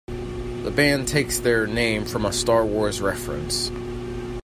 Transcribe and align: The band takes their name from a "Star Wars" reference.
The 0.63 0.73
band 0.75 1.07
takes 1.07 1.37
their 1.39 1.67
name 1.67 2.05
from 2.05 2.25
a 2.25 2.33
"Star 2.33 2.65
Wars" 2.65 3.01
reference. 3.01 3.69